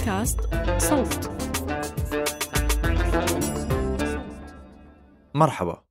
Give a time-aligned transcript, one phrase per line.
[0.00, 0.40] بودكاست
[0.78, 1.30] صوت.
[5.34, 5.84] مرحبا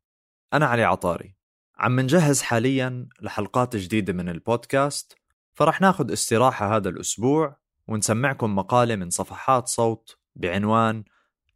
[0.53, 1.35] أنا علي عطاري.
[1.77, 5.17] عم نجهز حاليا لحلقات جديدة من البودكاست
[5.53, 11.03] فرح ناخد استراحة هذا الأسبوع ونسمعكم مقالة من صفحات صوت بعنوان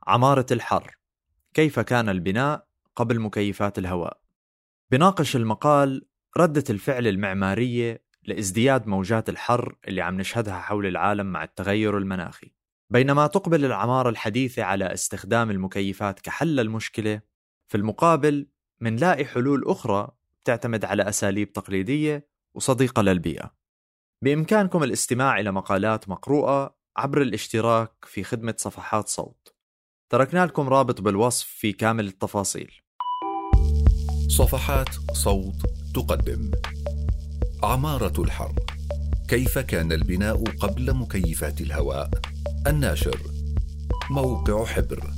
[0.07, 0.97] عمارة الحر
[1.53, 4.17] كيف كان البناء قبل مكيفات الهواء؟
[4.91, 6.05] بناقش المقال
[6.37, 12.51] ردة الفعل المعمارية لازدياد موجات الحر اللي عم نشهدها حول العالم مع التغير المناخي.
[12.89, 17.21] بينما تقبل العمارة الحديثة على استخدام المكيفات كحل المشكلة
[17.67, 18.47] في المقابل
[18.81, 20.11] منلاقي حلول أخرى
[20.45, 23.53] تعتمد على أساليب تقليدية وصديقة للبيئة.
[24.21, 29.55] بإمكانكم الاستماع إلى مقالات مقروءة عبر الاشتراك في خدمة صفحات صوت.
[30.09, 32.71] تركنا لكم رابط بالوصف في كامل التفاصيل.
[34.27, 35.55] صفحات صوت
[35.95, 36.51] تقدم.
[37.63, 38.55] عمارة الحر
[39.27, 42.09] كيف كان البناء قبل مكيفات الهواء؟
[42.67, 43.19] الناشر.
[44.09, 45.13] موقع حبر.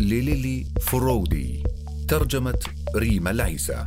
[0.00, 1.62] ليليلي فرودي.
[2.08, 2.58] ترجمة
[2.96, 3.86] ريما العيسى.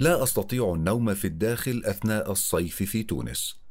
[0.00, 3.62] لا أستطيع النوم في الداخل أثناء الصيف في تونس.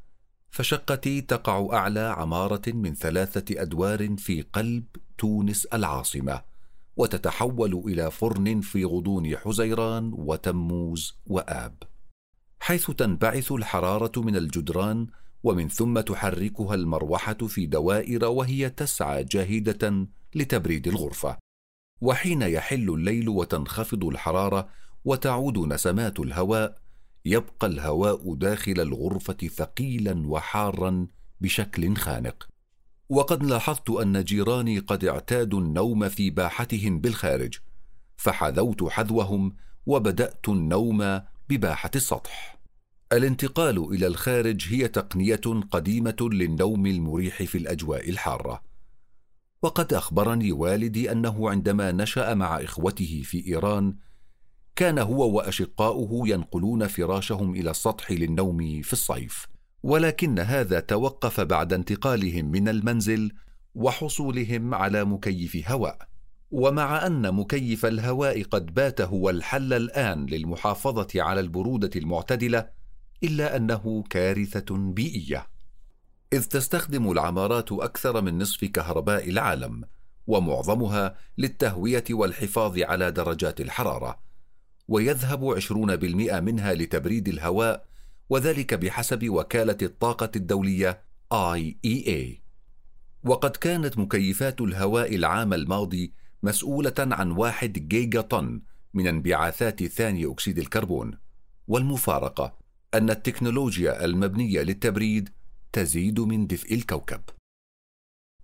[0.50, 4.84] فشقتي تقع أعلى عمارة من ثلاثة أدوار في قلب
[5.18, 6.51] تونس العاصمة.
[7.02, 11.84] وتتحول إلى فرن في غضون حزيران وتموز وآب.
[12.60, 15.08] حيث تنبعث الحرارة من الجدران
[15.44, 21.38] ومن ثم تحركها المروحة في دوائر وهي تسعى جاهدة لتبريد الغرفة.
[22.02, 24.70] وحين يحل الليل وتنخفض الحرارة
[25.06, 26.78] وتعود نسمات الهواء
[27.26, 31.08] يبقى الهواء داخل الغرفة ثقيلا وحارا
[31.42, 32.51] بشكل خانق.
[33.12, 37.58] وقد لاحظت أن جيراني قد اعتادوا النوم في باحتهم بالخارج
[38.18, 42.60] فحذوت حذوهم وبدأت النوم بباحة السطح.
[43.14, 45.42] الانتقال إلى الخارج هي تقنية
[45.72, 48.64] قديمة للنوم المريح في الأجواء الحارة.
[49.62, 53.96] وقد أخبرني والدي أنه عندما نشأ مع إخوته في إيران
[54.76, 59.51] كان هو وأشقاؤه ينقلون فراشهم إلى السطح للنوم في الصيف.
[59.84, 63.32] ولكن هذا توقف بعد انتقالهم من المنزل
[63.76, 66.08] وحصولهم على مكيف هواء.
[66.52, 72.70] ومع أن مكيف الهواء قد بات هو الحل الآن للمحافظة على البرودة المعتدلة
[73.24, 75.48] إلا أنه كارثة بيئية.
[76.34, 79.84] إذ تستخدم العمارات أكثر من نصف كهرباء العالم
[80.28, 84.20] ومعظمها للتهوية والحفاظ على درجات الحرارة.
[84.88, 87.91] ويذهب عشرون بالمئة منها لتبريد الهواء
[88.32, 91.02] وذلك بحسب وكالة الطاقة الدولية
[91.34, 92.40] IEA
[93.24, 98.62] وقد كانت مكيفات الهواء العام الماضي مسؤولة عن واحد جيجا طن
[98.94, 101.18] من انبعاثات ثاني أكسيد الكربون.
[101.68, 102.58] والمفارقة
[102.94, 105.30] أن التكنولوجيا المبنية للتبريد
[105.74, 107.22] تزيد من دفء الكوكب.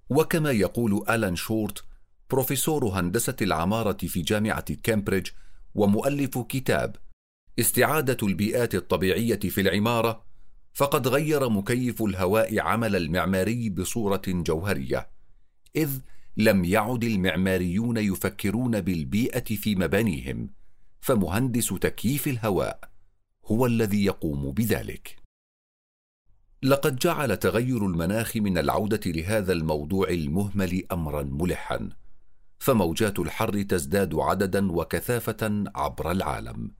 [0.10, 1.84] وكما يقول ألان شورت
[2.30, 5.30] بروفيسور هندسة العمارة في جامعة كامبريدج
[5.76, 6.96] ومؤلف كتاب
[7.60, 10.24] استعادة البيئات الطبيعية في العمارة
[10.74, 15.10] فقد غير مكيف الهواء عمل المعماري بصورة جوهرية
[15.76, 16.00] إذ
[16.38, 20.50] لم يعد المعماريون يفكرون بالبيئة في مبانيهم
[21.02, 22.90] فمهندس تكييف الهواء
[23.46, 25.16] هو الذي يقوم بذلك.
[26.64, 31.90] لقد جعل تغير المناخ من العودة لهذا الموضوع المهمل امرا ملحا
[32.60, 36.72] فموجات الحر تزداد عددا وكثافة عبر العالم.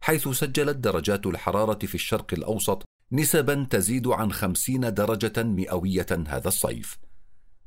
[0.00, 6.98] حيث سجلت درجات الحرارة في الشرق الأوسط نسبا تزيد عن خمسين درجة مئوية هذا الصيف.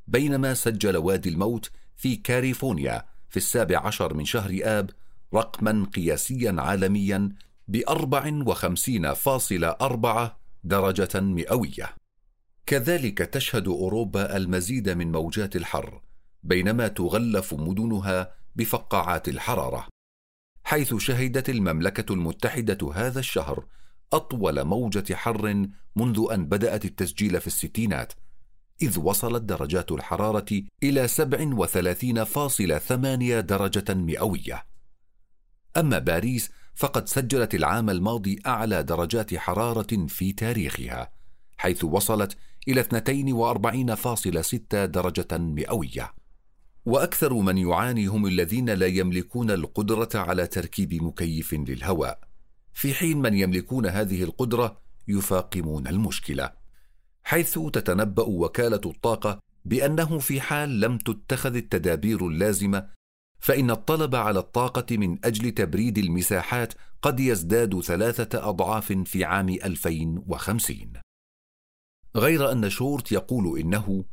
[0.08, 4.90] بينما سجل وادي الموت في كاليفورنيا في السابع عشر من شهر آب
[5.34, 7.30] رقما قياسيا عالميا
[7.68, 11.96] بأربع وخمسين فاصل أربعة درجة مئوية.
[12.66, 16.02] كذلك تشهد أوروبا المزيد من موجات الحر
[16.44, 19.88] بينما تغلف مدنها بفقاعات الحرارة.
[20.72, 23.66] حيث شهدت المملكة المتحدة هذا الشهر
[24.14, 28.14] أطول موجة حر منذ أن بدأت التسجيل في الستينات
[28.82, 34.66] إذ وصلت درجات الحرارة إلى 37.8 درجة مئوية.
[35.78, 41.12] أما باريس فقد سجلت العام الماضي أعلى درجات حرارة في تاريخها،
[41.58, 42.38] حيث وصلت
[42.68, 46.21] إلى 42.6 درجة مئوية.
[46.86, 52.20] وأكثر من يعاني هم الذين لا يملكون القدرة على تركيب مكيف للهواء
[52.74, 56.52] في حين من يملكون هذه القدرة يفاقمون المشكلة.
[57.24, 62.90] حيث تتنبأ وكالة الطاقة بأنه في حال لم تتخذ التدابير اللازمة
[63.40, 70.94] فإن الطلب على الطاقة من أجل تبريد المساحات قد يزداد ثلاثة أضعاف في عام 2050
[72.16, 74.06] غير أن شورت يقول إنه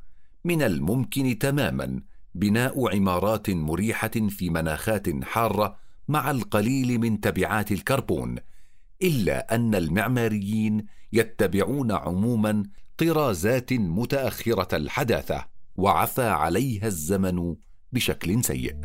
[0.45, 2.01] من الممكن تماما
[2.39, 5.77] بناء عمارات مريحة في مناخات حارة
[6.09, 8.37] مع القليل من تبعات الكربون
[9.03, 12.63] إلا أن المعماريين يتبعون عموما
[12.99, 15.45] طرازات متأخرة الحداثة
[15.77, 17.57] وعفى عليها الزمن
[17.93, 18.77] بشكل سيء.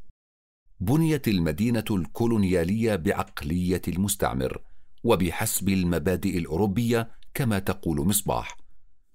[0.80, 4.62] بنيت المدينة الكولونيالية بعقلية المستعمر
[5.04, 8.58] وبحسب المبادئ الأوروبية كما تقول مصباح.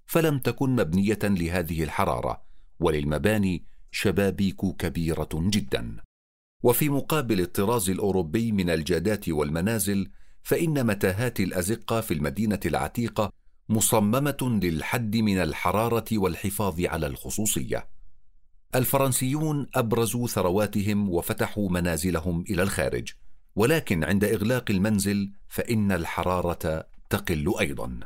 [0.06, 2.43] فلم تكن مبنية لهذه الحرارة
[2.81, 5.96] وللمباني شبابيك كبيرة جدا.
[6.62, 10.10] وفي مقابل الطراز الأوروبي من الجادات والمنازل
[10.43, 13.32] فإن متاهات الأزقة في المدينة العتيقة
[13.69, 17.88] مصممة للحد من الحرارة والحفاظ على الخصوصية.
[18.74, 23.08] الفرنسيون أبرزوا ثرواتهم وفتحوا منازلهم إلى الخارج
[23.56, 28.00] ولكن عند إغلاق المنزل فإن الحرارة تقل أيضا.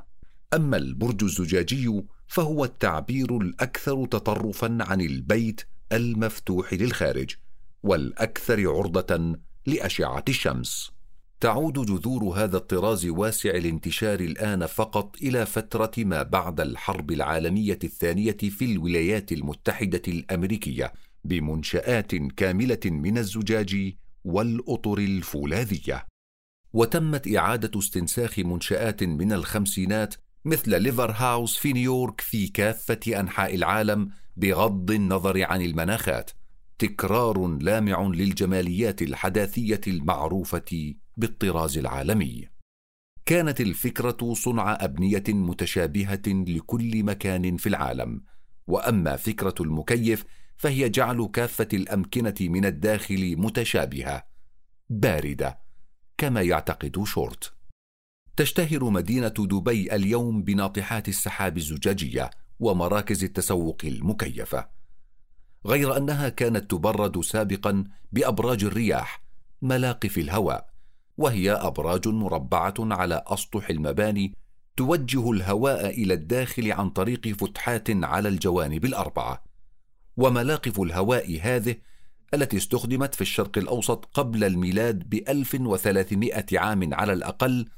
[0.54, 5.60] أما البرج الزجاجي فهو التعبير الأكثر تطرفا عن البيت
[5.92, 7.30] المفتوح للخارج
[7.82, 9.36] والأكثر عرضة
[9.66, 10.95] لأشعة الشمس.
[11.40, 18.36] تعود جذور هذا الطراز واسع الانتشار الآن فقط إلى فترة ما بعد الحرب العالمية الثانية
[18.36, 20.92] في الولايات المتحدة الأمريكية
[21.24, 23.92] بمنشآت كاملة من الزجاج
[24.24, 26.06] والأطر الفولاذية.
[26.72, 34.10] وتمت إعادة استنساخ منشآت من الخمسينات مثل ليفر هاوس في نيويورك في كافة أنحاء العالم
[34.36, 36.30] بغض النظر عن المناخات.
[36.78, 42.48] تكرار لامع للجماليات الحداثية المعروفة بالطراز العالمي.
[43.26, 48.22] كانت الفكرة صنع أبنية متشابهة لكل مكان في العالم
[48.66, 50.24] وأما فكرة المكيف
[50.56, 54.26] فهي جعل كافة الأمكنة من الداخل متشابهة
[54.90, 55.58] باردة
[56.18, 57.52] كما يعتقد شورت.
[58.36, 62.30] تشتهر مدينة دبي اليوم بناطحات السحاب الزجاجية
[62.60, 64.68] ومراكز التسوق المكيفة.
[65.66, 69.22] غير أنها كانت تبرد سابقا بأبراج الرياح
[69.62, 70.75] ملاقف الهواء.
[71.18, 74.32] وهي أبراج مربعة على أسطح المباني
[74.76, 79.44] توجه الهواء إلى الداخل عن طريق فتحات على الجوانب الأربعة.
[80.16, 81.76] وملاقف الهواء هذه
[82.34, 87.68] التي استخدمت في الشرق الأوسط قبل الميلاد بألف وثلاثمائة عام على الأقل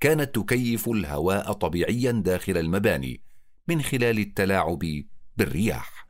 [0.00, 3.20] كانت تكيف الهواء طبيعيا داخل المباني
[3.68, 5.04] من خلال التلاعب
[5.36, 6.08] بالرياح.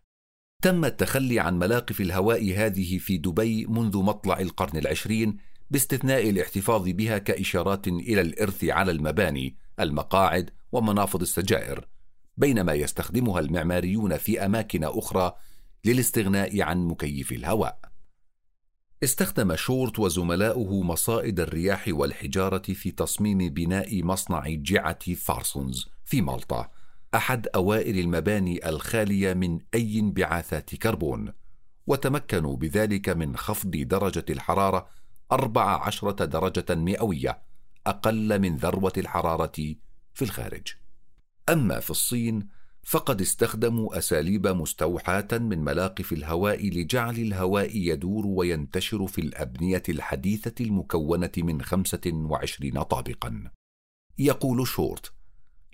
[0.62, 5.36] تم التخلي عن ملاقف الهواء هذه في دبي منذ مطلع القرن العشرين
[5.70, 11.86] باستثناء الاحتفاظ بها كإشارات إلى الإرث على المباني المقاعد ومنافض السجائر
[12.36, 15.32] بينما يستخدمها المعماريون في أماكن أخرى
[15.84, 17.78] للاستغناء عن مكيف الهواء.
[19.04, 26.70] استخدم شورت وزملاؤه مصائد الرياح والحجارة في تصميم بناء مصنع جعة فارسونز في مالطا
[27.14, 31.32] أحد أوائل المباني الخالية من أي انبعاثات كربون
[31.86, 34.24] وتمكنوا بذلك من خفض درجة
[35.32, 37.42] الحرارة 14 درجة مئوية
[37.86, 39.76] أقل من ذروة الحرارة
[40.14, 40.68] في الخارج
[41.48, 42.48] أما في الصين
[42.82, 51.32] فقد استخدموا أساليب مستوحاة من ملاقف الهواء لجعل الهواء يدور وينتشر في الأبنية الحديثة المكونة
[51.38, 53.50] من 25 طابقا.
[54.18, 55.12] يقول شورت: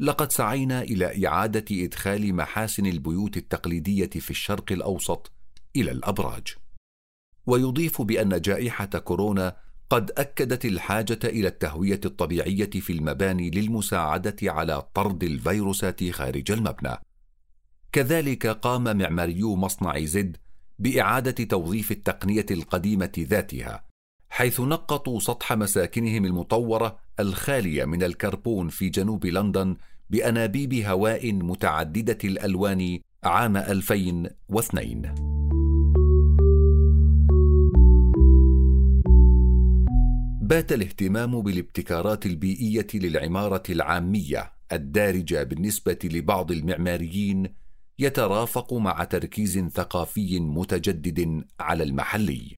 [0.01, 5.33] لقد سعينا إلى إعادة إدخال محاسن البيوت التقليدية في الشرق الأوسط
[5.77, 6.62] إلى الأبراج.
[7.47, 9.57] ويضيف بأن جائحة كورونا
[9.91, 16.97] قد أكدت الحاجة إلى التهوية الطبيعية في المباني للمساعدة على طرد الفيروسات خارج المبنى.
[17.93, 20.37] كذلك قام معماريو مصنع زد
[20.79, 23.85] بإعادة توظيف التقنية القديمة ذاتها
[24.31, 29.77] حيث نقطوا سطح مساكنهم المطورة الخالية من الكربون في جنوب لندن
[30.11, 35.32] بأنابيب هواء متعددة الألوان عام 2002
[40.53, 47.55] بات الاهتمام بالابتكارات البيئية للعمارة العامية الدارجة بالنسبة لبعض المعماريين
[47.99, 52.55] يترافق مع تركيز ثقافي متجدد على المحلي.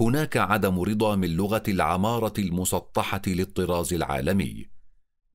[0.00, 4.66] هناك عدم رضا من لغة العمارة المسطحة للطراز العالمي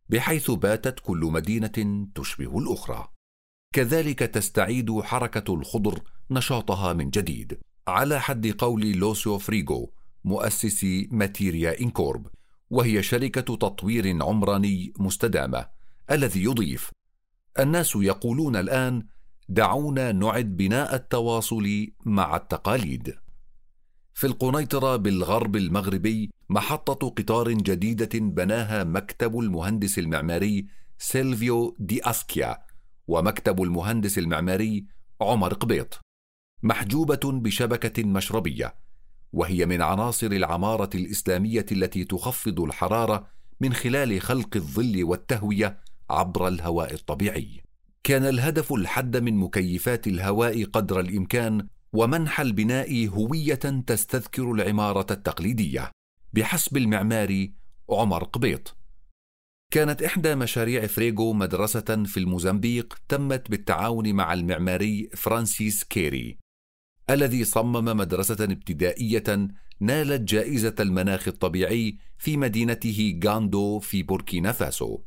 [0.09, 3.07] بحيث باتت كل مدينة تشبه الأخرى.
[3.73, 5.99] كذلك تستعيد حركة الخضر
[6.31, 12.27] نشاطها من جديد على حد قول لوسيو فريغو مؤسس ماتيريا إنكورب
[12.69, 15.67] وهي شركة تطوير عمراني مستدامة
[16.11, 16.91] الذي يضيف
[17.59, 19.07] الناس يقولون الآن
[19.49, 23.15] دعونا نعد بناء التواصل مع التقاليد
[24.13, 32.57] في القنيطرة بالغرب المغربي محطة قطار جديدة بناها مكتب المهندس المعماري سيلفيو دي أسكيا
[33.07, 34.85] ومكتب المهندس المعماري
[35.21, 35.99] عمر قبيط
[36.63, 38.75] محجوبة بشبكة مشربية.
[39.33, 43.27] وهي من عناصر العمارة الإسلامية التي تخفض الحرارة
[43.61, 47.63] من خلال خلق الظل والتهوية عبر الهواء الطبيعي.
[48.03, 55.91] كان الهدف الحد من مكيفات الهواء قدر الإمكان ومنح البناء هوية تستذكر العمارة التقليدية
[56.33, 57.53] بحسب المعماري
[57.89, 58.77] عمر قبيط.
[59.71, 66.42] كانت إحدى مشاريع فريغو مدرسة في الموزمبيق تمت بالتعاون مع المعماري فرانسيس كيري
[67.09, 69.47] الذي صمم مدرسة ابتدائية
[69.79, 74.99] نالت جائزة المناخ الطبيعي في مدينته غاندو في بوركينا فاسو.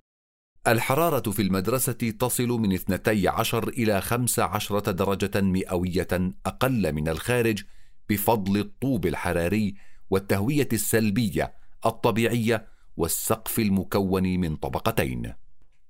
[0.66, 6.08] الحرارة في المدرسة تصل من 12 إلى 15 درجة مئوية
[6.46, 7.62] أقل من الخارج
[8.08, 9.74] بفضل الطوب الحراري
[10.10, 11.54] والتهوية السلبية
[11.86, 15.32] الطبيعية والسقف المكون من طبقتين.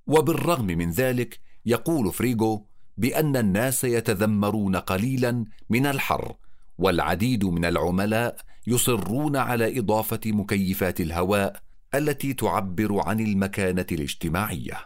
[0.06, 6.36] وبالرغم من ذلك يقول فريغو بأن الناس يتذمرون قليلا من الحر
[6.78, 8.36] والعديد من العملاء
[8.66, 11.60] يصرون على إضافة مكيفات الهواء
[11.94, 14.78] التي تعبر عن المكانة الاجتماعية.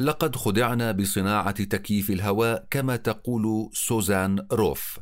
[0.00, 4.98] لقد خدعنا بصناعة تكييف الهواء كما تقول سوزان روف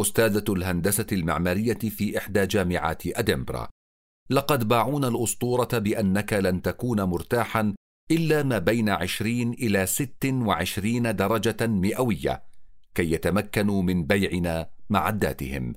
[0.00, 3.68] أستاذة الهندسة المعمارية في إحدى جامعات أدنبرا.
[4.30, 7.74] لقد باعونا الأسطورة بأنك لن تكون مرتاحا
[8.10, 12.42] إلا ما بين 20 إلى 26 درجة مئوية
[12.94, 15.74] كي يتمكنوا من بيعنا معداتهم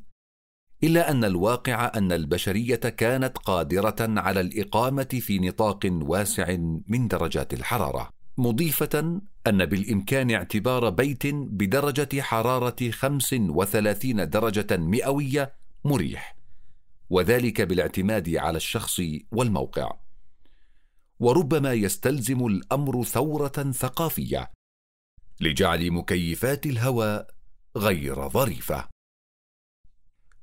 [0.83, 6.57] إلا أن الواقع أن البشرية كانت قادرة على الإقامة في نطاق واسع
[6.87, 15.53] من درجات الحرارة مضيفة أن بالإمكان اعتبار بيت بدرجة حرارة 35 درجة مئوية
[15.85, 16.37] مريح
[17.09, 19.91] وذلك بالاعتماد على الشخص والموقع.
[21.19, 24.51] وربما يستلزم الأمر ثورة ثقافية
[25.41, 27.27] لجعل مكيفات الهواء
[27.77, 28.87] غير ظريفة.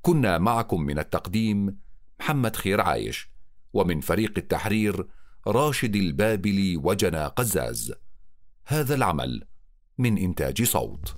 [0.02, 1.78] كنا معكم من التقديم
[2.20, 3.28] محمد خير عايش
[3.72, 5.06] ومن فريق التحرير
[5.46, 7.94] راشد البابلي وجنا قزاز.
[8.66, 9.46] هذا العمل
[9.98, 11.16] من إنتاج صوت.